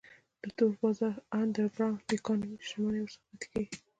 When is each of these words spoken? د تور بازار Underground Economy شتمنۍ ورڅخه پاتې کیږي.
د 0.41 0.43
تور 0.57 0.73
بازار 0.81 1.13
Underground 1.41 1.99
Economy 2.17 2.57
شتمنۍ 2.67 2.99
ورڅخه 3.01 3.23
پاتې 3.29 3.47
کیږي. 3.53 3.77